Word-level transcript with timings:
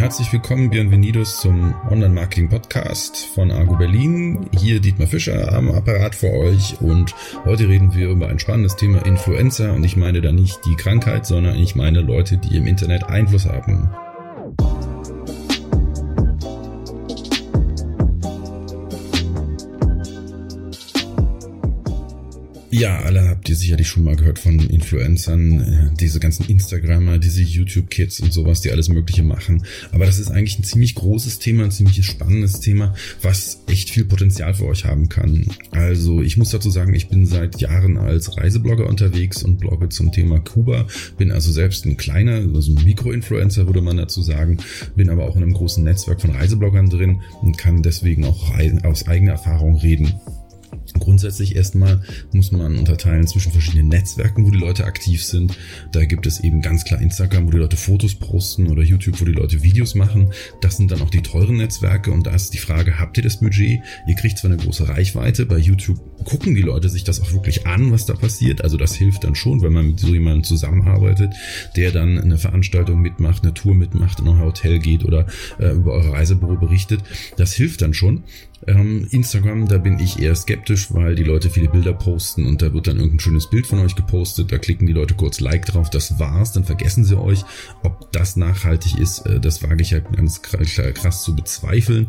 Herzlich 0.00 0.32
willkommen, 0.32 0.70
Bienvenidos 0.70 1.42
zum 1.42 1.74
Online-Marketing-Podcast 1.90 3.18
von 3.34 3.50
Argo 3.50 3.76
Berlin. 3.76 4.48
Hier 4.58 4.80
Dietmar 4.80 5.06
Fischer 5.06 5.52
am 5.52 5.70
Apparat 5.70 6.14
für 6.14 6.32
euch 6.32 6.80
und 6.80 7.14
heute 7.44 7.68
reden 7.68 7.94
wir 7.94 8.08
über 8.08 8.28
ein 8.28 8.38
spannendes 8.38 8.76
Thema 8.76 9.04
Influencer 9.04 9.74
und 9.74 9.84
ich 9.84 9.98
meine 9.98 10.22
da 10.22 10.32
nicht 10.32 10.64
die 10.64 10.74
Krankheit, 10.76 11.26
sondern 11.26 11.56
ich 11.56 11.76
meine 11.76 12.00
Leute, 12.00 12.38
die 12.38 12.56
im 12.56 12.66
Internet 12.66 13.04
Einfluss 13.04 13.44
haben. 13.44 13.90
Ja, 22.80 23.00
alle 23.00 23.28
habt 23.28 23.46
ihr 23.50 23.56
sicherlich 23.56 23.88
schon 23.88 24.04
mal 24.04 24.16
gehört 24.16 24.38
von 24.38 24.58
Influencern, 24.58 25.60
äh, 25.60 25.90
diese 26.00 26.18
ganzen 26.18 26.46
Instagrammer, 26.46 27.18
diese 27.18 27.42
YouTube-Kids 27.42 28.20
und 28.20 28.32
sowas, 28.32 28.62
die 28.62 28.70
alles 28.70 28.88
Mögliche 28.88 29.22
machen. 29.22 29.66
Aber 29.92 30.06
das 30.06 30.18
ist 30.18 30.30
eigentlich 30.30 30.58
ein 30.58 30.64
ziemlich 30.64 30.94
großes 30.94 31.40
Thema, 31.40 31.64
ein 31.64 31.72
ziemlich 31.72 32.02
spannendes 32.06 32.60
Thema, 32.60 32.94
was 33.20 33.60
echt 33.66 33.90
viel 33.90 34.06
Potenzial 34.06 34.54
für 34.54 34.64
euch 34.64 34.86
haben 34.86 35.10
kann. 35.10 35.44
Also 35.72 36.22
ich 36.22 36.38
muss 36.38 36.52
dazu 36.52 36.70
sagen, 36.70 36.94
ich 36.94 37.08
bin 37.08 37.26
seit 37.26 37.60
Jahren 37.60 37.98
als 37.98 38.38
Reiseblogger 38.38 38.86
unterwegs 38.86 39.42
und 39.42 39.58
blogge 39.58 39.90
zum 39.90 40.10
Thema 40.10 40.40
Kuba. 40.40 40.86
Bin 41.18 41.32
also 41.32 41.52
selbst 41.52 41.84
ein 41.84 41.98
kleiner, 41.98 42.36
also 42.54 42.72
ein 42.72 42.82
Mikro-Influencer 42.82 43.66
würde 43.66 43.82
man 43.82 43.98
dazu 43.98 44.22
sagen. 44.22 44.56
Bin 44.96 45.10
aber 45.10 45.28
auch 45.28 45.36
in 45.36 45.42
einem 45.42 45.52
großen 45.52 45.84
Netzwerk 45.84 46.22
von 46.22 46.30
Reisebloggern 46.30 46.88
drin 46.88 47.20
und 47.42 47.58
kann 47.58 47.82
deswegen 47.82 48.24
auch 48.24 48.54
aus 48.84 49.06
eigener 49.06 49.32
Erfahrung 49.32 49.76
reden. 49.76 50.14
Grundsätzlich 51.00 51.56
erstmal 51.56 52.02
muss 52.32 52.52
man 52.52 52.78
unterteilen 52.78 53.26
zwischen 53.26 53.52
verschiedenen 53.52 53.88
Netzwerken, 53.88 54.46
wo 54.46 54.50
die 54.50 54.58
Leute 54.58 54.84
aktiv 54.84 55.24
sind. 55.24 55.56
Da 55.92 56.04
gibt 56.04 56.26
es 56.26 56.40
eben 56.40 56.60
ganz 56.60 56.84
klar 56.84 57.00
Instagram, 57.00 57.46
wo 57.46 57.50
die 57.50 57.58
Leute 57.58 57.76
Fotos 57.76 58.14
posten 58.14 58.68
oder 58.68 58.82
YouTube, 58.82 59.20
wo 59.20 59.24
die 59.24 59.32
Leute 59.32 59.62
Videos 59.62 59.94
machen. 59.94 60.32
Das 60.60 60.76
sind 60.76 60.90
dann 60.90 61.00
auch 61.00 61.10
die 61.10 61.22
teuren 61.22 61.56
Netzwerke 61.56 62.12
und 62.12 62.26
da 62.26 62.34
ist 62.34 62.54
die 62.54 62.58
Frage, 62.58 62.98
habt 62.98 63.16
ihr 63.16 63.22
das 63.22 63.38
Budget? 63.38 63.80
Ihr 64.06 64.14
kriegt 64.14 64.38
zwar 64.38 64.50
eine 64.50 64.62
große 64.62 64.88
Reichweite, 64.88 65.46
bei 65.46 65.58
YouTube 65.58 65.98
gucken 66.24 66.54
die 66.54 66.62
Leute 66.62 66.88
sich 66.88 67.04
das 67.04 67.20
auch 67.20 67.32
wirklich 67.32 67.66
an, 67.66 67.92
was 67.92 68.06
da 68.06 68.14
passiert. 68.14 68.62
Also 68.62 68.76
das 68.76 68.94
hilft 68.94 69.24
dann 69.24 69.34
schon, 69.34 69.62
wenn 69.62 69.72
man 69.72 69.86
mit 69.88 70.00
so 70.00 70.08
jemandem 70.08 70.44
zusammenarbeitet, 70.44 71.34
der 71.76 71.92
dann 71.92 72.18
eine 72.18 72.38
Veranstaltung 72.38 73.00
mitmacht, 73.00 73.42
eine 73.42 73.54
Tour 73.54 73.74
mitmacht, 73.74 74.20
in 74.20 74.28
euer 74.28 74.46
Hotel 74.46 74.78
geht 74.78 75.04
oder 75.04 75.26
äh, 75.58 75.72
über 75.72 75.92
eure 75.92 76.12
Reisebüro 76.12 76.56
berichtet. 76.56 77.00
Das 77.36 77.54
hilft 77.54 77.82
dann 77.82 77.94
schon. 77.94 78.24
Ähm, 78.66 79.06
Instagram, 79.10 79.68
da 79.68 79.78
bin 79.78 79.98
ich 79.98 80.20
eher 80.20 80.34
skeptisch, 80.34 80.92
weil 80.92 81.14
die 81.14 81.24
Leute 81.24 81.48
viele 81.48 81.68
Bilder 81.68 81.94
posten 81.94 82.44
und 82.46 82.60
da 82.60 82.74
wird 82.74 82.88
dann 82.88 82.96
irgendein 82.96 83.20
schönes 83.20 83.48
Bild 83.48 83.66
von 83.66 83.78
euch 83.78 83.96
gepostet, 83.96 84.52
da 84.52 84.58
klicken 84.58 84.86
die 84.86 84.92
Leute 84.92 85.14
kurz 85.14 85.40
Like 85.40 85.64
drauf, 85.64 85.88
das 85.88 86.18
war's, 86.18 86.52
dann 86.52 86.64
vergessen 86.64 87.04
sie 87.04 87.18
euch. 87.18 87.42
Ob 87.82 88.12
das 88.12 88.36
nachhaltig 88.36 88.98
ist, 88.98 89.20
äh, 89.20 89.40
das 89.40 89.62
wage 89.62 89.80
ich 89.80 89.92
ja 89.92 90.00
ganz 90.00 90.42
krass 90.42 91.22
zu 91.22 91.34
bezweifeln. 91.34 92.08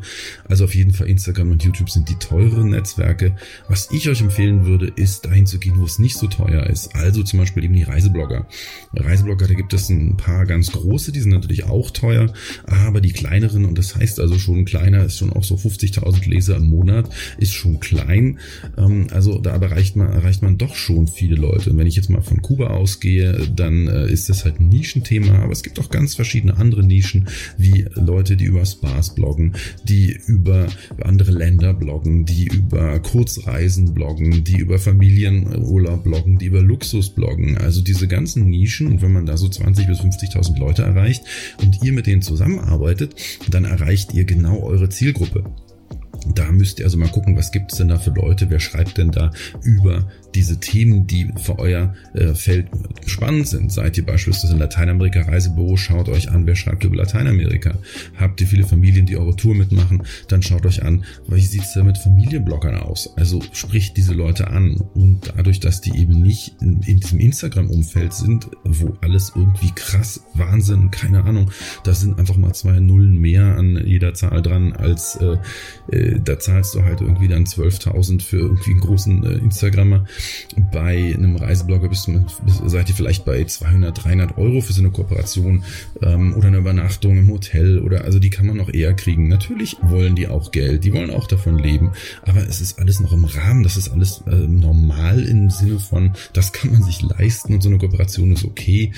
Also 0.50 0.66
auf 0.66 0.76
jeden 0.76 0.92
Fall 0.92 1.08
Instagram 1.08 1.52
und 1.52 1.64
YouTube 1.64 1.90
sind 1.90 2.10
die 2.10 2.16
teuren 2.16 2.72
Netzwerke. 2.72 3.36
Was 3.70 3.90
ich 3.92 4.10
euch 4.10 4.20
empfehlen 4.20 4.66
würde, 4.66 4.88
ist 4.88 5.26
dahin 5.26 5.46
zu 5.46 5.58
gehen, 5.58 5.80
wo 5.80 5.86
es 5.86 6.00
nicht 6.00 6.18
so 6.18 6.28
teuer 6.28 6.68
ist. 6.68 6.96
Also 6.96 7.24
zum 7.24 7.40
Beispiel 7.40 7.64
eben 7.64 7.76
die 7.76 7.84
Reiseblogger. 7.84 8.46
Reiseblogger, 8.94 9.48
da 9.48 9.54
gibt 9.54 9.74
es 9.74 9.90
ein 9.90 10.18
paar 10.18 10.46
ganz 10.46 10.72
große, 10.74 11.14
die 11.14 11.22
sind 11.22 11.32
natürlich 11.32 11.64
auch 11.64 11.92
teuer, 11.92 12.34
aber 12.66 13.00
die 13.00 13.14
kleineren, 13.14 13.64
und 13.64 13.78
das 13.78 13.96
heißt 13.96 14.20
also 14.20 14.38
schon 14.38 14.66
kleiner, 14.66 15.06
ist 15.06 15.18
schon 15.18 15.32
auch 15.32 15.46
so 15.46 15.56
50.000 15.56 16.28
Leser 16.28 16.41
Leser 16.42 16.58
im 16.58 16.70
Monat 16.70 17.08
ist 17.38 17.54
schon 17.54 17.80
klein. 17.80 18.40
Ähm, 18.76 19.08
also 19.12 19.38
da 19.38 19.52
erreicht 19.52 19.96
man, 19.96 20.12
erreicht 20.12 20.42
man 20.42 20.58
doch 20.58 20.74
schon 20.74 21.08
viele 21.08 21.36
Leute. 21.36 21.70
Und 21.70 21.78
wenn 21.78 21.86
ich 21.86 21.96
jetzt 21.96 22.10
mal 22.10 22.22
von 22.22 22.42
Kuba 22.42 22.68
ausgehe, 22.68 23.48
dann 23.56 23.88
äh, 23.88 24.12
ist 24.12 24.28
das 24.30 24.44
halt 24.44 24.60
ein 24.60 24.70
Nischenthema, 24.70 25.40
aber 25.40 25.52
es 25.52 25.62
gibt 25.62 25.80
auch 25.80 25.90
ganz 25.90 26.16
verschiedene 26.16 26.58
andere 26.58 26.84
Nischen, 26.84 27.28
wie 27.58 27.86
Leute, 27.94 28.36
die 28.36 28.46
über 28.46 28.66
Spas 28.66 29.14
bloggen, 29.14 29.54
die 29.84 30.18
über 30.26 30.68
andere 31.04 31.32
Länder 31.32 31.76
bloggen, 31.76 32.26
die 32.26 32.48
über 32.48 33.00
Kurzreisen 33.00 33.94
bloggen, 33.94 34.44
die 34.44 34.58
über 34.58 34.80
Familienurlaub 34.80 36.04
bloggen, 36.04 36.40
die 36.40 36.48
über 36.48 36.62
Luxus 36.62 37.12
bloggen. 37.12 37.60
Also 37.60 37.82
diese 37.82 38.08
ganzen 38.08 38.50
Nischen 38.50 38.88
und 38.88 39.04
wenn 39.04 39.14
man 39.14 39.28
da 39.28 39.38
so 39.38 39.48
20 39.48 39.86
bis 39.86 40.00
50.000 40.00 40.58
Leute 40.58 40.82
erreicht 40.82 41.24
und 41.62 41.84
ihr 41.84 41.94
mit 41.94 42.08
denen 42.08 42.24
zusammenarbeitet, 42.24 43.16
dann 43.52 43.66
erreicht 43.66 44.16
ihr 44.16 44.26
genau 44.26 44.64
eure 44.64 44.90
Zielgruppe. 44.90 45.44
Da 46.28 46.52
müsst 46.52 46.80
ihr 46.80 46.86
also 46.86 46.98
mal 46.98 47.10
gucken, 47.10 47.36
was 47.36 47.52
gibt's 47.52 47.78
denn 47.78 47.88
da 47.88 47.98
für 47.98 48.12
Leute, 48.12 48.50
wer 48.50 48.60
schreibt 48.60 48.98
denn 48.98 49.12
da 49.12 49.32
über 49.64 50.08
diese 50.36 50.60
Themen, 50.60 51.08
die 51.08 51.30
für 51.38 51.60
euer 51.60 51.94
äh, 52.14 52.34
Feld 52.34 52.68
spannend 53.06 53.48
sind. 53.48 53.72
Seid 53.72 53.98
ihr 53.98 54.06
beispielsweise 54.06 54.54
in 54.54 54.60
Lateinamerika 54.60 55.22
Reisebüro, 55.22 55.78
schaut 55.78 56.10
euch 56.10 56.32
an, 56.32 56.46
wer 56.46 56.56
schreibt 56.56 56.84
über 56.84 56.96
Lateinamerika. 56.96 57.78
Habt 58.18 58.42
ihr 58.42 58.48
viele 58.48 58.66
Familien, 58.66 59.06
die 59.06 59.18
eure 59.18 59.36
Tour 59.36 59.56
mitmachen, 59.56 60.04
dann 60.28 60.42
schaut 60.42 60.66
euch 60.66 60.84
an, 60.84 61.04
wie 61.28 61.42
sieht's 61.42 61.74
da 61.74 61.84
mit 61.84 61.98
Familienbloggern 61.98 62.78
aus? 62.78 63.16
Also 63.18 63.42
spricht 63.52 63.98
diese 63.98 64.14
Leute 64.14 64.48
an 64.48 64.76
und 64.94 65.34
dadurch, 65.36 65.60
dass 65.60 65.82
die 65.82 65.98
eben 65.98 66.22
nicht 66.22 66.56
in, 66.62 66.82
in 66.82 67.00
diesem 67.00 67.20
Instagram-Umfeld 67.20 68.14
sind, 68.14 68.50
wo 68.64 68.98
alles 69.02 69.34
irgendwie 69.36 69.72
krass, 69.76 70.24
Wahnsinn, 70.34 70.92
keine 70.92 71.24
Ahnung, 71.24 71.52
da 71.84 71.94
sind 71.94 72.20
einfach 72.20 72.38
mal 72.38 72.54
zwei 72.54 72.80
Nullen 72.80 73.18
mehr 73.18 73.58
an 73.58 73.82
jeder 73.86 74.14
Zahl 74.14 74.42
dran 74.42 74.74
als 74.74 75.18
äh, 75.18 75.38
äh 75.96 76.20
da 76.24 76.40
zahlst 76.40 76.76
du 76.76 76.84
halt 76.84 77.02
irgendwie 77.02 77.28
dann 77.28 77.46
12.000 77.46 78.22
für 78.22 78.38
irgendwie 78.38 78.72
einen 78.72 78.80
großen 78.80 79.24
äh, 79.24 79.34
Instagrammer. 79.38 80.06
Bei 80.72 81.14
einem 81.16 81.36
Reiseblogger 81.36 81.90
bist 81.90 82.08
du, 82.08 82.26
seid 82.68 82.90
ihr 82.90 82.96
vielleicht 82.96 83.26
bei 83.26 83.44
200, 83.44 84.04
300 84.04 84.38
Euro 84.38 84.62
für 84.62 84.74
so 84.74 84.82
eine 84.82 84.92
Kooperation 84.92 85.64
ähm, 86.02 86.36
oder 86.36 86.48
eine 86.48 86.58
Übernachtung 86.58 87.18
im 87.18 87.30
Hotel 87.30 87.80
oder 87.80 88.04
also 88.04 88.20
die 88.20 88.30
kann 88.30 88.46
man 88.46 88.58
noch 88.58 88.74
eher 88.74 88.94
kriegen. 88.94 89.28
Natürlich 89.28 89.78
wollen 89.82 90.16
die 90.16 90.28
auch 90.28 90.52
Geld, 90.52 90.84
die 90.84 90.94
wollen 90.94 91.12
auch 91.12 91.28
davon 91.28 91.58
leben, 91.58 91.92
aber 92.24 92.48
es 92.48 92.62
ist 92.62 92.80
alles 92.80 93.00
noch 93.00 93.14
im 93.14 93.26
Rahmen, 93.26 93.64
das 93.64 93.78
ist 93.78 93.90
alles 93.90 94.24
äh, 94.28 94.36
normal 94.36 95.24
im 95.24 95.50
Sinne 95.50 95.80
von, 95.80 96.14
das 96.34 96.54
kann 96.54 96.72
man 96.72 96.84
sich 96.84 97.02
leisten 97.02 97.54
und 97.54 97.62
so 97.62 97.70
eine 97.70 97.78
Kooperation 97.78 98.32
ist 98.32 98.46
okay. 98.46 98.92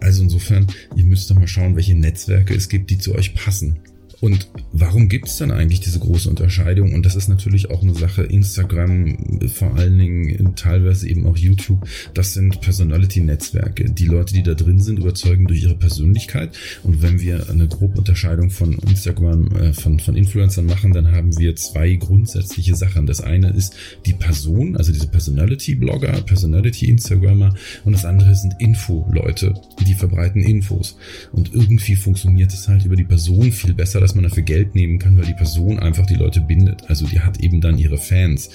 Also 0.00 0.22
insofern, 0.22 0.66
ihr 0.96 1.04
müsst 1.04 1.30
doch 1.30 1.36
mal 1.36 1.48
schauen, 1.48 1.76
welche 1.76 1.94
Netzwerke 1.94 2.54
es 2.54 2.68
gibt, 2.68 2.90
die 2.90 2.98
zu 2.98 3.14
euch 3.14 3.34
passen. 3.34 3.80
Und 4.22 4.46
warum 4.72 5.08
gibt 5.08 5.26
es 5.26 5.38
dann 5.38 5.50
eigentlich 5.50 5.80
diese 5.80 5.98
große 5.98 6.30
Unterscheidung? 6.30 6.94
Und 6.94 7.04
das 7.04 7.16
ist 7.16 7.26
natürlich 7.26 7.70
auch 7.72 7.82
eine 7.82 7.92
Sache, 7.92 8.22
Instagram, 8.22 9.48
vor 9.52 9.74
allen 9.74 9.98
Dingen 9.98 10.54
teilweise 10.54 11.08
eben 11.08 11.26
auch 11.26 11.36
YouTube, 11.36 11.84
das 12.14 12.32
sind 12.32 12.60
Personality-Netzwerke. 12.60 13.90
Die 13.90 14.06
Leute, 14.06 14.32
die 14.32 14.44
da 14.44 14.54
drin 14.54 14.78
sind, 14.78 15.00
überzeugen 15.00 15.48
durch 15.48 15.64
ihre 15.64 15.74
Persönlichkeit. 15.74 16.56
Und 16.84 17.02
wenn 17.02 17.20
wir 17.20 17.50
eine 17.50 17.66
grobe 17.66 17.98
Unterscheidung 17.98 18.50
von 18.50 18.74
Instagram, 18.74 19.56
äh, 19.56 19.72
von, 19.72 19.98
von 19.98 20.14
Influencern 20.14 20.66
machen, 20.66 20.92
dann 20.92 21.10
haben 21.10 21.36
wir 21.36 21.56
zwei 21.56 21.96
grundsätzliche 21.96 22.76
Sachen. 22.76 23.08
Das 23.08 23.20
eine 23.20 23.50
ist 23.50 23.74
die 24.06 24.14
Person, 24.14 24.76
also 24.76 24.92
diese 24.92 25.08
Personality-Blogger, 25.08 26.22
Personality-Instagrammer 26.22 27.56
und 27.84 27.92
das 27.92 28.04
andere 28.04 28.36
sind 28.36 28.54
Info-Leute, 28.60 29.54
die 29.84 29.94
verbreiten 29.94 30.44
Infos. 30.44 30.96
Und 31.32 31.52
irgendwie 31.52 31.96
funktioniert 31.96 32.52
es 32.52 32.68
halt 32.68 32.84
über 32.84 32.94
die 32.94 33.02
Person 33.02 33.50
viel 33.50 33.74
besser, 33.74 33.98
dass 33.98 34.11
man 34.14 34.24
dafür 34.24 34.42
Geld 34.42 34.74
nehmen 34.74 34.98
kann, 34.98 35.16
weil 35.16 35.26
die 35.26 35.34
Person 35.34 35.78
einfach 35.78 36.06
die 36.06 36.14
Leute 36.14 36.40
bindet. 36.40 36.88
Also 36.88 37.06
die 37.06 37.20
hat 37.20 37.40
eben 37.40 37.60
dann 37.60 37.78
ihre 37.78 37.98
Fans. 37.98 38.50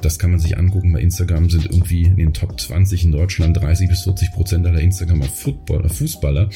Das 0.00 0.18
kann 0.18 0.30
man 0.30 0.40
sich 0.40 0.58
angucken. 0.58 0.92
Bei 0.92 1.00
Instagram 1.00 1.50
sind 1.50 1.66
irgendwie 1.66 2.04
in 2.04 2.16
den 2.16 2.32
Top 2.32 2.60
20 2.60 3.04
in 3.04 3.12
Deutschland 3.12 3.56
30 3.56 3.88
bis 3.88 4.02
40 4.02 4.32
Prozent 4.32 4.66
aller 4.66 4.80
Instagramer 4.80 5.24
Footballer, 5.24 5.88
Fußballer. 5.88 6.50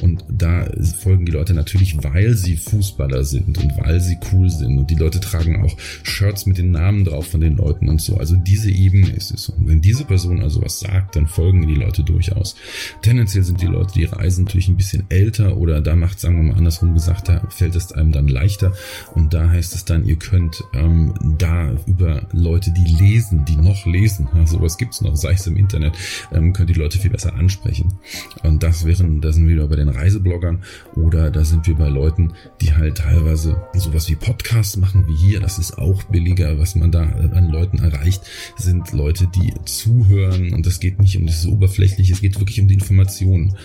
Und 0.00 0.24
da 0.30 0.68
folgen 1.00 1.26
die 1.26 1.32
Leute 1.32 1.54
natürlich, 1.54 2.02
weil 2.02 2.34
sie 2.34 2.56
Fußballer 2.56 3.24
sind 3.24 3.58
und 3.58 3.76
weil 3.78 4.00
sie 4.00 4.18
cool 4.32 4.50
sind. 4.50 4.78
Und 4.78 4.90
die 4.90 4.94
Leute 4.96 5.20
tragen 5.20 5.62
auch 5.62 5.76
Shirts 6.02 6.46
mit 6.46 6.58
den 6.58 6.70
Namen 6.70 7.04
drauf 7.04 7.26
von 7.28 7.40
den 7.40 7.56
Leuten 7.56 7.88
und 7.88 8.00
so. 8.00 8.16
Also 8.16 8.36
diese 8.36 8.70
Ebene 8.70 9.10
ist 9.10 9.32
es. 9.32 9.48
Und 9.48 9.68
wenn 9.68 9.80
diese 9.80 10.04
Person 10.04 10.40
also 10.40 10.62
was 10.62 10.80
sagt, 10.80 11.16
dann 11.16 11.26
folgen 11.26 11.66
die 11.66 11.74
Leute 11.74 12.02
durchaus. 12.02 12.56
Tendenziell 13.02 13.44
sind 13.44 13.60
die 13.60 13.66
Leute, 13.66 13.92
die 13.94 14.04
reisen, 14.04 14.44
natürlich 14.44 14.68
ein 14.68 14.76
bisschen 14.76 15.04
älter 15.08 15.56
oder 15.56 15.80
da 15.80 15.96
macht, 15.96 16.20
sagen 16.20 16.36
wir 16.36 16.42
mal 16.42 16.58
andersrum 16.58 16.94
gesagt, 16.94 17.28
da 17.28 17.42
fällt 17.48 17.74
es 17.74 17.81
es 17.82 17.92
einem 17.92 18.12
dann 18.12 18.28
leichter. 18.28 18.72
Und 19.14 19.34
da 19.34 19.50
heißt 19.50 19.74
es 19.74 19.84
dann, 19.84 20.04
ihr 20.04 20.16
könnt 20.16 20.62
ähm, 20.74 21.14
da 21.38 21.72
über 21.86 22.26
Leute, 22.32 22.70
die 22.72 22.84
lesen, 22.84 23.44
die 23.44 23.56
noch 23.56 23.86
lesen, 23.86 24.28
ja, 24.34 24.46
sowas 24.52 24.78
gibt's 24.78 25.00
noch, 25.00 25.16
sei 25.16 25.32
es 25.32 25.46
im 25.46 25.56
Internet, 25.56 25.94
ähm, 26.32 26.52
könnt 26.52 26.70
die 26.70 26.74
Leute 26.74 26.98
viel 26.98 27.10
besser 27.10 27.34
ansprechen. 27.34 27.94
Und 28.42 28.62
das 28.62 28.84
wären, 28.84 29.20
da 29.20 29.32
sind 29.32 29.46
wir 29.48 29.54
wieder 29.54 29.68
bei 29.68 29.76
den 29.76 29.88
Reisebloggern 29.88 30.62
oder 30.96 31.30
da 31.30 31.44
sind 31.44 31.66
wir 31.66 31.74
bei 31.74 31.88
Leuten, 31.88 32.32
die 32.60 32.72
halt 32.74 32.98
teilweise 32.98 33.56
sowas 33.74 34.08
wie 34.08 34.16
Podcasts 34.16 34.76
machen 34.76 35.06
wie 35.06 35.16
hier. 35.16 35.40
Das 35.40 35.58
ist 35.58 35.78
auch 35.78 36.02
billiger, 36.04 36.58
was 36.58 36.74
man 36.74 36.92
da 36.92 37.02
an 37.02 37.50
Leuten 37.50 37.78
erreicht, 37.78 38.22
sind 38.56 38.92
Leute, 38.92 39.26
die 39.34 39.52
zuhören 39.64 40.52
und 40.52 40.66
es 40.66 40.80
geht 40.80 41.00
nicht 41.00 41.16
um 41.16 41.26
dieses 41.26 41.46
Oberflächliche, 41.46 42.12
es 42.12 42.20
geht 42.20 42.38
wirklich 42.38 42.60
um 42.60 42.68
die 42.68 42.74
Informationen. 42.74 43.56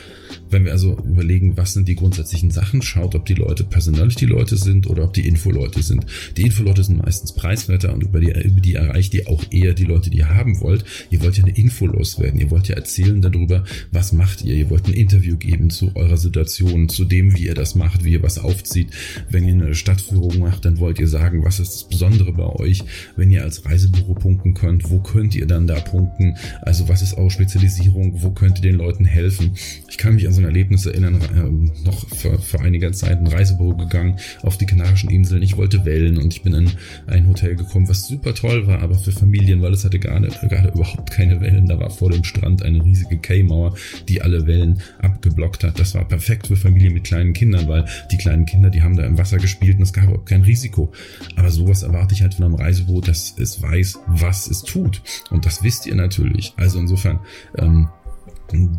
Wenn 0.50 0.66
wir 0.66 0.72
also 0.72 0.98
überlegen, 1.00 1.58
was 1.58 1.74
sind 1.74 1.88
die 1.88 1.96
grundsätzlichen 1.96 2.52
Sachen, 2.52 2.82
schaut, 2.82 3.16
ob 3.16 3.26
die 3.26 3.34
Leute 3.34 3.64
personell 3.64 4.07
ehrlich 4.08 4.16
die 4.16 4.26
Leute 4.26 4.56
sind 4.56 4.88
oder 4.88 5.04
ob 5.04 5.14
die 5.14 5.28
Infoleute 5.28 5.84
sind. 5.84 6.06
Die 6.38 6.44
Infoleute 6.44 6.82
sind 6.82 7.04
meistens 7.04 7.34
preiswerter 7.34 7.94
und 7.94 8.04
über 8.04 8.22
die, 8.22 8.28
über 8.28 8.62
die 8.62 8.76
erreicht 8.76 9.14
ihr 9.14 9.28
auch 9.28 9.44
eher 9.52 9.74
die 9.74 9.84
Leute, 9.84 10.10
die 10.10 10.20
ihr 10.20 10.30
haben 10.30 10.62
wollt. 10.62 10.86
Ihr 11.10 11.22
wollt 11.22 11.38
ja 11.38 11.44
eine 11.44 11.58
Info 11.58 11.86
loswerden. 11.86 12.40
Ihr 12.40 12.50
wollt 12.50 12.70
ja 12.70 12.76
erzählen 12.76 13.22
darüber, 13.22 13.66
was 13.92 14.14
macht 14.14 14.46
ihr. 14.46 14.56
Ihr 14.56 14.70
wollt 14.70 14.88
ein 14.88 14.94
Interview 14.94 15.36
geben 15.36 15.70
zu 15.70 15.92
eurer 15.96 16.16
Situation, 16.16 16.88
zu 16.88 17.04
dem, 17.04 17.36
wie 17.36 17.48
ihr 17.48 17.54
das 17.54 17.76
macht, 17.76 18.06
wie 18.06 18.14
ihr 18.14 18.24
was 18.24 18.38
aufzieht. 18.38 18.92
Wenn 19.30 19.46
ihr 19.46 19.54
eine 19.54 19.76
Stadtführung 19.76 20.40
macht, 20.40 20.64
dann 20.64 20.78
wollt 20.80 21.00
ihr 21.00 21.08
sagen, 21.10 21.44
was 21.44 21.60
ist 21.60 21.74
das 21.74 21.90
Besondere 21.90 22.32
bei 22.32 22.46
euch. 22.46 22.84
Wenn 23.18 23.30
ihr 23.30 23.44
als 23.44 23.66
Reisebüro 23.66 24.14
punkten 24.14 24.54
könnt, 24.54 24.90
wo 24.90 25.00
könnt 25.00 25.36
ihr 25.36 25.48
dann 25.48 25.68
da 25.68 25.80
punkten? 25.82 26.38
Also 26.62 26.88
was 26.88 27.02
ist 27.02 27.16
eure 27.16 27.32
Spezialisierung? 27.32 28.22
Wo 28.22 28.32
könnt 28.32 28.60
ihr 28.60 28.72
den 28.72 28.76
Leuten 28.76 29.04
helfen? 29.04 29.58
Ich 29.90 29.98
kann 29.98 30.16
mich 30.16 30.28
an 30.28 30.34
so 30.34 30.40
ein 30.40 30.46
Erlebnis 30.46 30.86
erinnern, 30.86 31.20
äh, 31.22 31.86
noch 31.86 32.08
vor, 32.10 32.40
vor 32.40 32.62
einiger 32.62 32.94
Zeit 32.94 33.18
ein 33.18 33.28
Reisebüro 33.28 33.87
gegangen 33.90 34.18
auf 34.44 34.58
die 34.58 34.66
Kanarischen 34.66 35.10
Inseln. 35.10 35.42
Ich 35.42 35.58
wollte 35.58 35.86
Wellen 35.86 36.18
und 36.18 36.34
ich 36.34 36.44
bin 36.44 36.54
in 36.54 36.72
ein 37.08 37.28
Hotel 37.28 37.56
gekommen, 37.56 37.88
was 37.88 38.08
super 38.08 38.34
toll 38.34 38.68
war, 38.68 38.82
aber 38.82 38.96
für 38.96 39.12
Familien, 39.12 39.62
weil 39.62 39.74
es 39.74 39.86
hatte 39.86 40.00
gerade, 40.00 40.28
gerade 40.48 40.70
überhaupt 40.70 41.12
keine 41.12 41.42
Wellen. 41.42 41.68
Da 41.68 41.80
war 41.80 41.90
vor 41.90 42.12
dem 42.12 42.24
Strand 42.24 42.64
eine 42.64 42.84
riesige 42.84 43.18
K-Mauer, 43.18 43.76
die 44.08 44.22
alle 44.22 44.46
Wellen 44.48 44.82
abgeblockt 45.00 45.64
hat. 45.64 45.80
Das 45.80 45.96
war 45.96 46.06
perfekt 46.06 46.48
für 46.48 46.56
Familien 46.56 46.94
mit 46.94 47.06
kleinen 47.06 47.34
Kindern, 47.34 47.68
weil 47.68 47.86
die 48.12 48.18
kleinen 48.18 48.46
Kinder, 48.46 48.70
die 48.70 48.82
haben 48.82 48.96
da 48.96 49.04
im 49.04 49.18
Wasser 49.18 49.38
gespielt 49.38 49.78
und 49.78 49.84
es 49.84 49.94
gab 49.94 50.06
überhaupt 50.06 50.30
kein 50.30 50.42
Risiko. 50.42 50.92
Aber 51.36 51.52
sowas 51.52 51.84
erwarte 51.84 52.14
ich 52.14 52.22
halt 52.22 52.36
von 52.36 52.46
einem 52.46 52.56
Reisebüro, 52.56 53.02
dass 53.02 53.36
es 53.38 53.62
weiß, 53.62 54.00
was 54.08 54.48
es 54.48 54.64
tut. 54.64 55.02
Und 55.30 55.46
das 55.46 55.64
wisst 55.64 55.86
ihr 55.86 55.96
natürlich. 55.96 56.54
Also 56.58 56.80
insofern, 56.80 57.20
ähm, 57.58 57.90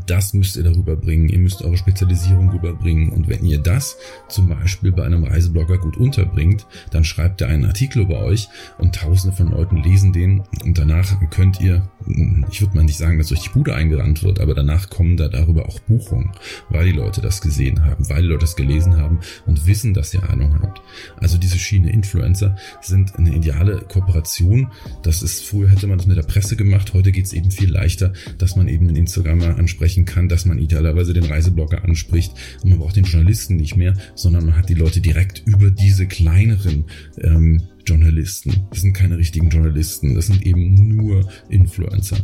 das 0.07 0.33
müsst 0.33 0.57
ihr 0.57 0.63
darüber 0.63 0.97
bringen. 0.97 1.29
Ihr 1.29 1.39
müsst 1.39 1.63
eure 1.63 1.77
Spezialisierung 1.77 2.51
rüberbringen. 2.51 3.11
Und 3.11 3.29
wenn 3.29 3.45
ihr 3.45 3.59
das 3.59 3.97
zum 4.29 4.49
Beispiel 4.49 4.93
bei 4.93 5.05
einem 5.05 5.25
Reiseblogger 5.25 5.79
gut 5.79 5.97
unterbringt, 5.97 6.67
dann 6.91 7.05
schreibt 7.05 7.41
er 7.41 7.49
einen 7.49 7.67
Artikel 7.67 8.03
über 8.03 8.21
euch 8.21 8.49
und 8.79 8.95
tausende 8.95 9.37
von 9.37 9.51
Leuten 9.51 9.77
lesen 9.83 10.13
den. 10.13 10.43
Und 10.65 10.79
danach 10.79 11.19
könnt 11.31 11.61
ihr, 11.61 11.89
ich 12.51 12.61
würde 12.61 12.77
mal 12.77 12.85
nicht 12.85 12.99
sagen, 12.99 13.19
dass 13.19 13.33
euch 13.33 13.41
die 13.41 13.49
Bude 13.51 13.75
eingerannt 13.75 14.23
wird, 14.23 14.41
aber 14.41 14.55
danach 14.55 14.89
kommen 14.91 15.17
da 15.17 15.29
darüber 15.29 15.69
auch 15.69 15.79
Buchungen, 15.81 16.31
weil 16.71 16.87
die 16.87 16.93
Leute 16.93 17.21
das 17.21 17.41
gesehen 17.41 17.85
haben, 17.85 18.09
weil 18.09 18.23
die 18.23 18.29
Leute 18.29 18.41
das 18.41 18.57
gelesen 18.57 18.97
haben 18.97 19.21
und 19.47 19.67
wissen, 19.67 19.95
dass 19.95 20.15
ihr 20.15 20.29
Ahnung 20.29 20.61
habt. 20.63 20.81
Also 21.17 21.39
diese 21.39 21.59
Schiene 21.59 21.91
Influencer 21.91 22.57
sind 22.81 23.17
eine 23.17 23.35
ideale 23.35 23.81
Kooperation. 23.81 24.69
Das 25.03 25.23
ist, 25.23 25.45
früher 25.45 25.69
hätte 25.69 25.87
man 25.87 25.99
das 25.99 26.07
mit 26.07 26.17
der 26.17 26.23
Presse 26.23 26.57
gemacht, 26.57 26.95
heute 26.95 27.13
geht 27.13 27.27
es 27.27 27.33
eben 27.33 27.51
viel 27.51 27.71
leichter, 27.71 28.13
dass 28.39 28.57
man 28.57 28.69
eben 28.69 28.89
in 28.89 28.97
Instagram 28.97 29.43
ansprechen 29.43 30.05
kann, 30.05 30.29
dass 30.29 30.45
man 30.45 30.59
idealerweise 30.59 31.13
den 31.13 31.25
Reiseblogger 31.25 31.85
anspricht 31.85 32.33
und 32.63 32.71
man 32.71 32.79
braucht 32.79 32.97
den 32.97 33.05
Journalisten 33.05 33.57
nicht 33.57 33.77
mehr, 33.77 33.95
sondern 34.15 34.47
man 34.47 34.57
hat 34.57 34.69
die 34.69 34.75
Leute 34.75 35.01
direkt 35.01 35.43
über 35.47 35.71
diese 35.71 36.07
kleineren 36.07 36.85
ähm, 37.21 37.63
Journalisten. 37.89 38.67
Das 38.71 38.83
sind 38.83 38.93
keine 38.93 39.17
richtigen 39.17 39.49
Journalisten, 39.49 40.15
das 40.15 40.27
sind 40.27 40.45
eben 40.45 40.97
nur 40.97 41.29
Influencer. 41.49 42.19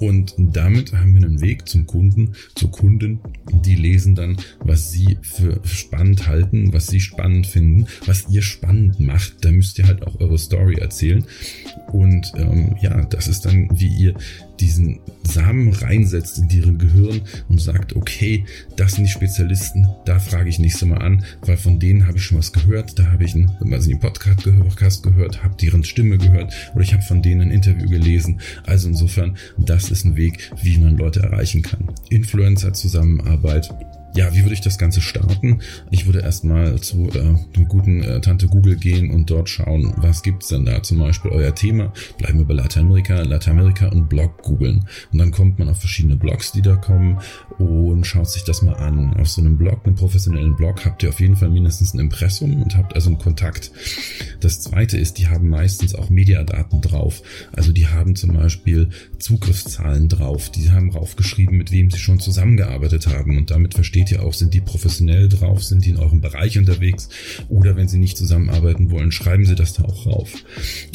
Und 0.00 0.34
damit 0.38 0.92
haben 0.92 1.14
wir 1.14 1.24
einen 1.24 1.40
Weg 1.40 1.68
zum 1.68 1.86
Kunden, 1.86 2.34
zur 2.54 2.70
Kunden. 2.70 3.18
Die 3.64 3.74
lesen 3.74 4.14
dann, 4.14 4.36
was 4.60 4.92
sie 4.92 5.18
für 5.22 5.60
spannend 5.64 6.28
halten, 6.28 6.72
was 6.72 6.86
sie 6.86 7.00
spannend 7.00 7.48
finden, 7.48 7.86
was 8.06 8.28
ihr 8.28 8.42
spannend 8.42 9.00
macht. 9.00 9.44
Da 9.44 9.50
müsst 9.50 9.78
ihr 9.78 9.88
halt 9.88 10.06
auch 10.06 10.20
eure 10.20 10.38
Story 10.38 10.76
erzählen. 10.76 11.24
Und 11.90 12.30
ähm, 12.36 12.76
ja, 12.80 13.04
das 13.06 13.26
ist 13.26 13.44
dann, 13.44 13.68
wie 13.72 13.88
ihr 13.88 14.14
diesen 14.60 15.00
Samen 15.28 15.72
reinsetzt 15.72 16.38
in 16.38 16.48
deren 16.48 16.78
Gehirn 16.78 17.20
und 17.48 17.60
sagt, 17.60 17.94
okay, 17.94 18.44
das 18.76 18.94
sind 18.94 19.04
die 19.04 19.10
Spezialisten, 19.10 19.86
da 20.04 20.18
frage 20.18 20.48
ich 20.48 20.58
nächstes 20.58 20.88
Mal 20.88 20.98
an, 20.98 21.24
weil 21.42 21.56
von 21.56 21.78
denen 21.78 22.06
habe 22.06 22.18
ich 22.18 22.24
schon 22.24 22.38
was 22.38 22.52
gehört, 22.52 22.98
da 22.98 23.12
habe 23.12 23.24
ich 23.24 23.34
einen, 23.34 23.50
also 23.72 23.90
einen 23.90 24.00
Podcast 24.00 25.02
gehört, 25.02 25.42
habe 25.42 25.56
deren 25.60 25.84
Stimme 25.84 26.18
gehört 26.18 26.52
oder 26.74 26.82
ich 26.82 26.92
habe 26.92 27.02
von 27.02 27.22
denen 27.22 27.42
ein 27.42 27.50
Interview 27.50 27.88
gelesen. 27.88 28.40
Also 28.64 28.88
insofern, 28.88 29.36
das 29.56 29.90
ist 29.90 30.04
ein 30.04 30.16
Weg, 30.16 30.50
wie 30.62 30.78
man 30.78 30.96
Leute 30.96 31.20
erreichen 31.20 31.62
kann. 31.62 31.88
Influencer-Zusammenarbeit 32.10 33.68
ja, 34.14 34.32
wie 34.34 34.42
würde 34.42 34.54
ich 34.54 34.60
das 34.60 34.78
Ganze 34.78 35.00
starten? 35.00 35.60
Ich 35.90 36.06
würde 36.06 36.20
erstmal 36.20 36.80
zu 36.80 37.08
äh, 37.14 37.20
einer 37.20 37.66
guten 37.68 38.02
äh, 38.02 38.20
Tante 38.20 38.46
Google 38.46 38.76
gehen 38.76 39.10
und 39.10 39.30
dort 39.30 39.48
schauen, 39.48 39.92
was 39.96 40.22
gibt's 40.22 40.48
denn 40.48 40.64
da? 40.64 40.82
Zum 40.82 40.98
Beispiel 40.98 41.30
euer 41.30 41.54
Thema. 41.54 41.92
Bleiben 42.18 42.38
wir 42.38 42.46
bei 42.46 42.54
Lateinamerika, 42.54 43.22
Lateinamerika 43.22 43.88
und 43.88 44.08
Blog 44.08 44.42
googeln. 44.42 44.86
Und 45.12 45.18
dann 45.18 45.30
kommt 45.30 45.58
man 45.58 45.68
auf 45.68 45.78
verschiedene 45.78 46.16
Blogs, 46.16 46.52
die 46.52 46.62
da 46.62 46.76
kommen 46.76 47.18
und 47.58 48.04
schaut 48.04 48.30
sich 48.30 48.44
das 48.44 48.62
mal 48.62 48.74
an. 48.74 49.14
Auf 49.14 49.28
so 49.28 49.40
einem 49.40 49.56
Blog, 49.56 49.84
einem 49.84 49.94
professionellen 49.94 50.56
Blog, 50.56 50.84
habt 50.84 51.02
ihr 51.02 51.10
auf 51.10 51.20
jeden 51.20 51.36
Fall 51.36 51.50
mindestens 51.50 51.94
ein 51.94 52.00
Impressum 52.00 52.62
und 52.62 52.76
habt 52.76 52.94
also 52.94 53.10
einen 53.10 53.18
Kontakt. 53.18 53.70
Das 54.40 54.60
zweite 54.60 54.96
ist, 54.96 55.18
die 55.18 55.28
haben 55.28 55.48
meistens 55.48 55.94
auch 55.94 56.10
Mediadaten 56.10 56.80
drauf. 56.80 57.22
Also 57.52 57.72
die 57.72 57.86
haben 57.86 58.16
zum 58.16 58.34
Beispiel 58.34 58.90
Zugriffszahlen 59.18 60.08
drauf. 60.08 60.50
Die 60.50 60.70
haben 60.70 60.90
draufgeschrieben, 60.90 61.56
mit 61.56 61.72
wem 61.72 61.90
sie 61.90 61.98
schon 61.98 62.20
zusammengearbeitet 62.20 63.06
haben 63.06 63.36
und 63.36 63.50
damit 63.50 63.74
versteht 63.74 63.97
steht 63.98 64.12
ja 64.12 64.20
auch, 64.20 64.32
sind 64.32 64.54
die 64.54 64.60
professionell 64.60 65.28
drauf, 65.28 65.64
sind 65.64 65.84
die 65.84 65.90
in 65.90 65.96
eurem 65.96 66.20
Bereich 66.20 66.56
unterwegs 66.56 67.08
oder 67.48 67.74
wenn 67.74 67.88
sie 67.88 67.98
nicht 67.98 68.16
zusammenarbeiten 68.16 68.92
wollen, 68.92 69.10
schreiben 69.10 69.44
sie 69.44 69.56
das 69.56 69.72
da 69.72 69.82
auch 69.82 70.06
rauf. 70.06 70.34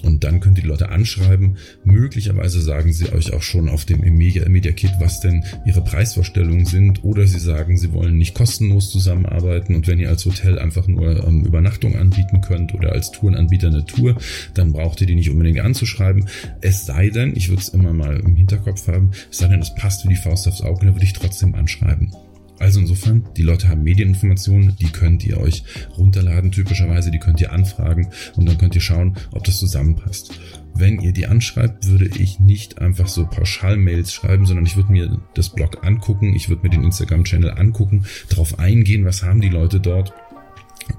Und 0.04 0.24
dann 0.24 0.40
könnt 0.40 0.58
ihr 0.58 0.62
die 0.62 0.70
Leute 0.70 0.88
anschreiben. 0.88 1.58
Möglicherweise 1.84 2.62
sagen 2.62 2.94
sie 2.94 3.12
euch 3.12 3.34
auch 3.34 3.42
schon 3.42 3.68
auf 3.68 3.84
dem 3.84 4.00
Media, 4.00 4.72
Kit, 4.72 4.92
was 5.00 5.20
denn 5.20 5.44
ihre 5.66 5.84
Preisvorstellungen 5.84 6.66
sind 6.66 7.04
oder 7.04 7.28
sie 7.28 7.40
sagen, 7.40 7.78
sie 7.78 7.92
wollen 7.92 8.18
nicht 8.18 8.36
kostenlos 8.36 8.90
zusammenarbeiten 8.90 9.76
und 9.76 9.86
wenn 9.88 10.00
ihr 10.00 10.08
als 10.08 10.26
Hotel 10.26 10.58
einfach 10.58 10.88
nur 10.88 11.28
ähm, 11.28 11.44
Übernachtung 11.44 11.98
anbieten 11.98 12.40
könnt 12.40 12.74
oder 12.74 12.94
als 12.94 13.12
Tourenanbieter 13.12 13.68
eine 13.68 13.86
Tour, 13.86 14.16
dann 14.54 14.72
braucht 14.72 15.02
ihr 15.02 15.08
die 15.08 15.16
nicht 15.16 15.30
unbedingt 15.30 15.60
anzuschreiben. 15.60 16.30
Es 16.62 16.86
sei 16.86 17.10
denn, 17.10 17.36
ich 17.36 17.50
würde 17.50 17.64
es 17.64 17.70
immer 17.70 17.92
mal 17.92 18.22
im 18.22 18.38
Hinterkopf 18.38 18.88
haben, 18.88 19.12
es 19.30 19.40
sei 19.40 19.50
denn, 19.50 19.62
es 19.62 19.76
passt 19.76 20.06
wie 20.06 20.10
die 20.10 20.16
Faust 20.16 20.48
aufs 20.48 20.62
Auge, 20.62 20.86
dann 20.86 20.96
würde 20.96 21.06
ich 21.06 21.12
trotzdem 21.12 21.54
anschreiben. 21.54 22.14
Also 22.64 22.80
insofern, 22.80 23.26
die 23.36 23.42
Leute 23.42 23.68
haben 23.68 23.84
Medieninformationen, 23.84 24.78
die 24.78 24.88
könnt 24.88 25.26
ihr 25.26 25.38
euch 25.38 25.66
runterladen 25.98 26.50
typischerweise, 26.50 27.12
die 27.12 27.20
könnt 27.20 27.42
ihr 27.42 27.52
anfragen 27.52 28.08
und 28.38 28.48
dann 28.48 28.58
könnt 28.58 28.74
ihr 28.74 28.80
schauen, 28.80 29.18
ob 29.34 29.44
das 29.44 29.60
zusammenpasst. 29.60 30.40
Wenn 30.74 31.02
ihr 31.02 31.12
die 31.12 31.28
anschreibt, 31.28 31.90
würde 31.90 32.08
ich 32.18 32.40
nicht 32.40 32.80
einfach 32.80 33.10
so 33.10 33.26
Pauschal-Mails 33.26 34.14
schreiben, 34.14 34.46
sondern 34.46 34.66
ich 34.66 34.78
würde 34.78 34.94
mir 34.94 35.20
das 35.34 35.50
Blog 35.50 35.86
angucken, 35.86 36.34
ich 36.38 36.48
würde 36.48 36.64
mir 36.64 36.70
den 36.70 36.86
Instagram-Channel 36.86 37.52
angucken, 37.52 38.06
darauf 38.30 38.58
eingehen, 38.60 39.04
was 39.04 39.24
haben 39.24 39.42
die 39.42 39.50
Leute 39.50 39.82
dort 39.82 40.14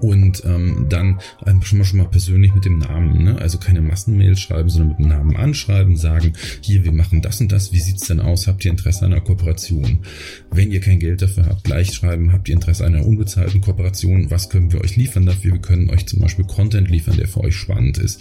und 0.01 0.43
ähm, 0.45 0.87
dann 0.89 1.21
schon 1.63 1.79
mal, 1.79 1.85
schon 1.85 1.99
mal 1.99 2.09
persönlich 2.09 2.55
mit 2.55 2.65
dem 2.65 2.79
Namen, 2.79 3.25
ne? 3.25 3.39
also 3.39 3.59
keine 3.59 3.81
Massenmails 3.81 4.41
schreiben, 4.41 4.69
sondern 4.69 4.89
mit 4.89 4.99
dem 4.99 5.09
Namen 5.09 5.37
anschreiben, 5.37 5.97
sagen, 5.97 6.33
hier, 6.61 6.85
wir 6.85 6.93
machen 6.93 7.23
das 7.23 7.41
und 7.41 7.53
das, 7.53 7.73
wie 7.73 7.81
sieht's 7.81 8.07
denn 8.07 8.21
aus, 8.21 8.47
habt 8.47 8.65
ihr 8.65 8.71
Interesse 8.71 9.05
an 9.05 9.13
einer 9.13 9.23
Kooperation? 9.23 10.01
Wenn 10.51 10.71
ihr 10.71 10.81
kein 10.81 10.99
Geld 10.99 11.23
dafür 11.23 11.47
habt, 11.47 11.65
gleich 11.65 11.93
schreiben, 11.93 12.33
habt 12.33 12.49
ihr 12.49 12.55
Interesse 12.55 12.85
an 12.85 12.95
einer 12.95 13.07
unbezahlten 13.07 13.61
Kooperation, 13.61 14.31
was 14.31 14.51
können 14.51 14.73
wir 14.73 14.81
euch 14.81 14.97
liefern 14.97 15.27
dafür? 15.27 15.53
Wir 15.53 15.61
können 15.61 15.91
euch 15.91 16.07
zum 16.07 16.21
Beispiel 16.21 16.45
Content 16.45 16.91
liefern, 16.91 17.17
der 17.17 17.29
für 17.29 17.41
euch 17.41 17.57
spannend 17.57 17.99
ist. 17.99 18.21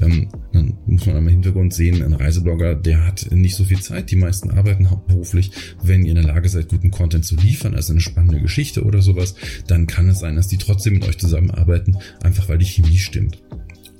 Ähm, 0.00 0.28
dann 0.52 0.74
muss 0.86 1.06
man 1.06 1.16
im 1.16 1.28
Hintergrund 1.28 1.74
sehen, 1.74 2.02
ein 2.02 2.12
Reiseblogger, 2.12 2.74
der 2.74 3.06
hat 3.06 3.30
nicht 3.30 3.56
so 3.56 3.64
viel 3.64 3.80
Zeit, 3.80 4.10
die 4.10 4.16
meisten 4.16 4.50
arbeiten 4.50 4.90
hauptberuflich. 4.90 5.50
Wenn 5.82 6.04
ihr 6.04 6.10
in 6.10 6.22
der 6.22 6.24
Lage 6.24 6.48
seid, 6.48 6.68
guten 6.68 6.90
Content 6.90 7.24
zu 7.24 7.36
liefern, 7.36 7.74
also 7.74 7.92
eine 7.92 8.00
spannende 8.00 8.40
Geschichte 8.40 8.84
oder 8.84 9.02
sowas, 9.02 9.34
dann 9.66 9.86
kann 9.86 10.08
es 10.08 10.20
sein, 10.20 10.36
dass 10.36 10.48
die 10.48 10.58
trotzdem 10.58 10.91
mit 10.92 11.08
euch 11.08 11.18
zusammenarbeiten, 11.18 11.96
einfach 12.22 12.48
weil 12.48 12.58
die 12.58 12.66
Chemie 12.66 12.98
stimmt. 12.98 13.42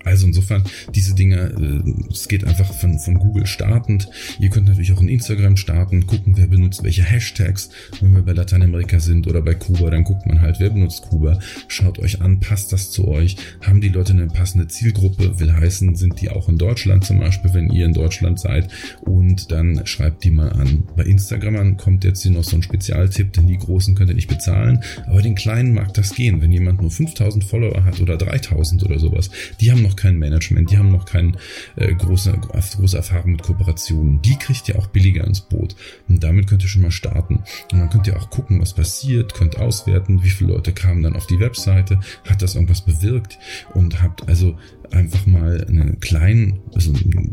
Also 0.05 0.27
insofern, 0.27 0.65
diese 0.95 1.15
Dinge, 1.15 1.37
äh, 1.37 2.13
es 2.13 2.29
geht 2.29 2.45
einfach 2.45 2.73
von, 2.73 2.99
von 2.99 3.15
Google 3.19 3.47
startend. 3.47 4.09
Ihr 4.39 4.51
könnt 4.51 4.67
natürlich 4.67 4.93
auch 4.93 5.01
in 5.01 5.09
Instagram 5.09 5.57
starten, 5.57 6.07
gucken, 6.07 6.35
wer 6.37 6.47
benutzt 6.47 6.83
welche 6.83 7.03
Hashtags. 7.03 7.71
Wenn 8.01 8.15
wir 8.15 8.23
bei 8.23 8.33
Lateinamerika 8.33 9.01
sind 9.01 9.27
oder 9.27 9.43
bei 9.43 9.55
Kuba, 9.55 9.91
dann 9.91 10.05
guckt 10.05 10.27
man 10.27 10.41
halt, 10.41 10.57
wer 10.59 10.71
benutzt 10.71 11.03
Kuba. 11.03 11.39
Schaut 11.69 11.99
euch 11.99 12.21
an, 12.21 12.41
passt 12.41 12.73
das 12.73 12.91
zu 12.91 13.09
euch? 13.09 13.37
Haben 13.61 13.81
die 13.81 13.89
Leute 13.89 14.13
eine 14.13 14.27
passende 14.27 14.69
Zielgruppe? 14.69 15.39
Will 15.39 15.53
heißen, 15.53 15.95
sind 15.97 16.21
die 16.21 16.31
auch 16.31 16.49
in 16.49 16.59
Deutschland 16.59 17.05
zum 17.05 17.19
Beispiel, 17.19 17.55
wenn 17.55 17.71
ihr 17.71 17.87
in 17.87 17.93
Deutschland 17.93 18.41
seid? 18.41 18.69
Und 19.03 19.51
dann 19.53 19.83
schreibt 19.87 20.25
die 20.25 20.31
mal 20.31 20.53
an. 20.53 20.85
Bei 20.97 21.05
Instagram 21.05 21.77
kommt 21.77 22.05
jetzt 22.05 22.23
hier 22.23 22.33
noch 22.33 22.45
so 22.45 22.57
ein 22.57 22.63
Spezialtipp, 22.63 23.33
denn 23.33 23.47
die 23.47 23.59
Großen 23.59 23.95
könnt 23.95 24.11
ihr 24.11 24.17
nicht 24.17 24.29
bezahlen. 24.29 24.83
Aber 25.07 25.23
den 25.23 25.35
Kleinen 25.35 25.75
mag 25.75 25.95
das 25.95 26.15
gehen. 26.15 26.41
Wenn 26.41 26.53
jemand 26.53 26.81
nur 26.81 26.91
5000 26.91 27.45
Follower 27.45 27.85
hat 27.85 28.01
oder 28.01 28.17
3000 28.17 28.83
oder 28.85 28.99
sowas, 28.99 29.31
die 29.61 29.71
haben 29.71 29.83
noch 29.83 29.92
noch 29.93 29.97
kein 29.97 30.19
Management, 30.19 30.71
die 30.71 30.79
haben 30.79 30.91
noch 30.91 31.05
keine 31.05 31.33
äh, 31.77 31.95
große, 31.95 32.33
große 32.33 32.97
Erfahrung 32.97 33.33
mit 33.33 33.43
Kooperationen. 33.43 34.23
Die 34.23 34.37
kriegt 34.37 34.69
ihr 34.69 34.79
auch 34.79 34.87
billiger 34.87 35.27
ins 35.27 35.41
Boot. 35.41 35.77
Und 36.09 36.23
damit 36.25 36.47
könnt 36.47 36.63
ihr 36.63 36.69
schon 36.69 36.83
mal 36.83 36.91
starten. 36.91 37.43
Und 37.73 37.79
dann 37.79 37.91
könnt 37.91 38.07
ihr 38.07 38.17
auch 38.17 38.31
gucken, 38.31 38.61
was 38.61 38.75
passiert, 38.75 39.35
könnt 39.35 39.59
auswerten, 39.59 40.23
wie 40.23 40.31
viele 40.31 40.55
Leute 40.55 40.73
kamen 40.73 41.03
dann 41.03 41.17
auf 41.17 41.27
die 41.27 41.41
Webseite, 41.41 42.01
hat 42.29 42.43
das 42.43 42.55
irgendwas 42.55 42.85
bewirkt 42.85 43.39
und 43.75 44.03
habt 44.03 44.29
also 44.29 44.57
einfach 44.91 45.27
mal 45.27 45.65
einen 45.69 46.01
kleinen, 46.01 46.61
also 46.75 46.93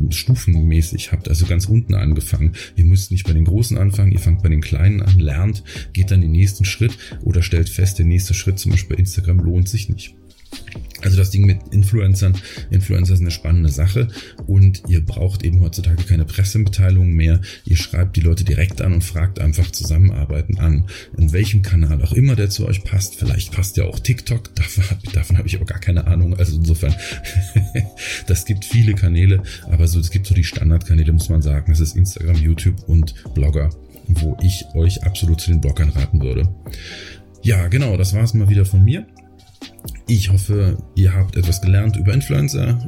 stufenmäßig 0.09 1.11
habt, 1.11 1.27
also 1.27 1.45
ganz 1.45 1.65
unten 1.65 1.93
angefangen. 1.93 2.53
Ihr 2.75 2.85
müsst 2.85 3.11
nicht 3.11 3.25
bei 3.25 3.33
den 3.33 3.45
Großen 3.45 3.77
anfangen, 3.77 4.11
ihr 4.11 4.19
fangt 4.19 4.43
bei 4.43 4.49
den 4.49 4.61
Kleinen 4.61 5.01
an, 5.01 5.19
lernt, 5.19 5.63
geht 5.93 6.11
dann 6.11 6.21
den 6.21 6.31
nächsten 6.31 6.63
Schritt 6.63 6.97
oder 7.21 7.41
stellt 7.41 7.69
fest, 7.69 7.99
der 7.99 8.05
nächste 8.05 8.33
Schritt 8.33 8.59
zum 8.59 8.71
Beispiel 8.71 8.95
bei 8.95 8.99
Instagram 8.99 9.39
lohnt 9.39 9.67
sich 9.67 9.89
nicht. 9.89 10.15
Also 11.01 11.17
das 11.17 11.29
Ding 11.29 11.45
mit 11.45 11.59
Influencern, 11.71 12.35
Influencer 12.71 13.13
ist 13.13 13.21
eine 13.21 13.31
spannende 13.31 13.69
Sache 13.69 14.09
und 14.47 14.83
ihr 14.87 15.05
braucht 15.05 15.43
eben 15.43 15.61
heutzutage 15.61 16.03
keine 16.03 16.25
Pressemitteilungen 16.25 17.13
mehr. 17.13 17.39
Ihr 17.65 17.77
schreibt 17.77 18.17
die 18.17 18.21
Leute 18.21 18.43
direkt 18.43 18.81
an 18.81 18.93
und 18.93 19.03
fragt 19.03 19.39
einfach 19.39 19.71
Zusammenarbeiten 19.71 20.59
an. 20.59 20.85
In 21.17 21.31
welchem 21.31 21.61
Kanal 21.61 22.01
auch 22.03 22.13
immer 22.13 22.35
der 22.35 22.49
zu 22.49 22.67
euch 22.67 22.83
passt. 22.83 23.15
Vielleicht 23.15 23.51
passt 23.51 23.77
ja 23.77 23.85
auch 23.85 23.99
TikTok, 23.99 24.53
davon, 24.55 24.83
davon 25.13 25.37
habe 25.37 25.47
ich 25.47 25.55
aber 25.55 25.65
gar 25.65 25.79
keine 25.79 26.07
Ahnung. 26.07 26.35
Also 26.37 26.57
insofern, 26.57 26.93
das 28.27 28.45
gibt 28.45 28.65
viele 28.65 28.93
Kanäle, 28.93 29.43
aber 29.69 29.87
so, 29.87 29.99
es 29.99 30.11
gibt 30.11 30.27
so 30.27 30.35
die 30.35 30.43
Standardkanäle, 30.43 31.13
muss 31.13 31.29
man 31.29 31.41
sagen. 31.41 31.71
Das 31.71 31.79
ist 31.79 31.95
Instagram, 31.95 32.35
YouTube 32.37 32.83
und 32.87 33.15
Blogger, 33.33 33.69
wo 34.07 34.37
ich 34.41 34.65
euch 34.73 35.03
absolut 35.03 35.39
zu 35.39 35.51
den 35.51 35.61
Bloggern 35.61 35.89
raten 35.89 36.21
würde. 36.21 36.49
Ja, 37.41 37.67
genau, 37.69 37.95
das 37.95 38.13
war 38.13 38.23
es 38.23 38.33
mal 38.33 38.49
wieder 38.49 38.65
von 38.65 38.83
mir. 38.83 39.05
Ich 40.11 40.31
hoffe, 40.31 40.75
ihr 40.95 41.13
habt 41.13 41.35
etwas 41.35 41.61
gelernt 41.61 41.95
über 41.95 42.15
Influencer, 42.15 42.79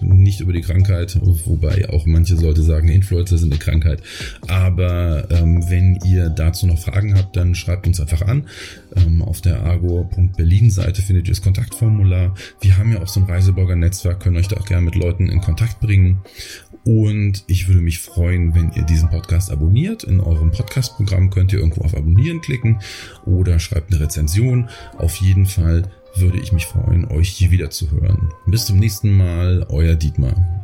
nicht 0.00 0.40
über 0.40 0.54
die 0.54 0.62
Krankheit, 0.62 1.18
wobei 1.20 1.86
auch 1.90 2.06
manche 2.06 2.34
Leute 2.34 2.62
sagen, 2.62 2.88
Influencer 2.88 3.36
sind 3.36 3.52
eine 3.52 3.58
Krankheit. 3.58 4.02
Aber 4.48 5.30
ähm, 5.30 5.68
wenn 5.68 5.98
ihr 6.06 6.30
dazu 6.30 6.66
noch 6.66 6.78
Fragen 6.78 7.14
habt, 7.14 7.36
dann 7.36 7.54
schreibt 7.54 7.86
uns 7.86 8.00
einfach 8.00 8.22
an. 8.22 8.46
Ähm, 8.96 9.20
auf 9.20 9.42
der 9.42 9.60
argo.berlin-Seite 9.60 11.02
findet 11.02 11.28
ihr 11.28 11.34
das 11.34 11.42
Kontaktformular. 11.42 12.34
Wir 12.62 12.78
haben 12.78 12.90
ja 12.92 13.02
auch 13.02 13.08
so 13.08 13.20
ein 13.20 13.26
Reiseblogger-Netzwerk, 13.26 14.20
können 14.20 14.38
euch 14.38 14.48
da 14.48 14.56
auch 14.56 14.64
gerne 14.64 14.86
mit 14.86 14.94
Leuten 14.94 15.28
in 15.28 15.42
Kontakt 15.42 15.78
bringen. 15.80 16.22
Und 16.84 17.44
ich 17.48 17.68
würde 17.68 17.82
mich 17.82 17.98
freuen, 17.98 18.54
wenn 18.54 18.72
ihr 18.72 18.82
diesen 18.82 19.10
Podcast 19.10 19.52
abonniert. 19.52 20.04
In 20.04 20.20
eurem 20.20 20.50
Podcast-Programm 20.50 21.28
könnt 21.28 21.52
ihr 21.52 21.58
irgendwo 21.58 21.82
auf 21.82 21.94
Abonnieren 21.94 22.40
klicken 22.40 22.80
oder 23.26 23.58
schreibt 23.58 23.92
eine 23.92 24.00
Rezension. 24.00 24.70
Auf 24.96 25.16
jeden 25.16 25.44
Fall 25.44 25.82
würde 26.16 26.38
ich 26.38 26.52
mich 26.52 26.66
freuen, 26.66 27.10
euch 27.10 27.28
hier 27.30 27.50
wieder 27.50 27.70
zu 27.70 27.90
hören. 27.90 28.32
Bis 28.46 28.66
zum 28.66 28.78
nächsten 28.78 29.12
Mal, 29.12 29.66
euer 29.68 29.94
Dietmar. 29.94 30.61